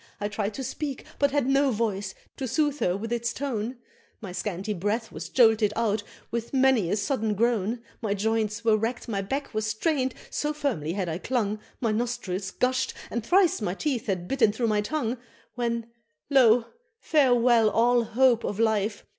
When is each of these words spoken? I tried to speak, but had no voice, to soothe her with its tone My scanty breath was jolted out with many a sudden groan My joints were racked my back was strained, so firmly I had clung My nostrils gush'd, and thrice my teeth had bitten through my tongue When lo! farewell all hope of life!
I 0.19 0.29
tried 0.29 0.55
to 0.55 0.63
speak, 0.63 1.05
but 1.19 1.29
had 1.29 1.45
no 1.45 1.69
voice, 1.69 2.15
to 2.37 2.47
soothe 2.47 2.79
her 2.79 2.97
with 2.97 3.13
its 3.13 3.31
tone 3.33 3.77
My 4.19 4.31
scanty 4.31 4.73
breath 4.73 5.11
was 5.11 5.29
jolted 5.29 5.71
out 5.75 6.01
with 6.31 6.55
many 6.55 6.89
a 6.89 6.95
sudden 6.95 7.35
groan 7.35 7.83
My 8.01 8.15
joints 8.15 8.65
were 8.65 8.75
racked 8.75 9.07
my 9.07 9.21
back 9.21 9.53
was 9.53 9.67
strained, 9.67 10.15
so 10.31 10.53
firmly 10.53 10.93
I 10.95 11.05
had 11.05 11.23
clung 11.23 11.59
My 11.81 11.91
nostrils 11.91 12.49
gush'd, 12.49 12.95
and 13.11 13.23
thrice 13.23 13.61
my 13.61 13.75
teeth 13.75 14.07
had 14.07 14.27
bitten 14.27 14.51
through 14.51 14.69
my 14.69 14.81
tongue 14.81 15.19
When 15.53 15.85
lo! 16.31 16.65
farewell 16.99 17.69
all 17.69 18.03
hope 18.05 18.43
of 18.43 18.59
life! 18.59 19.05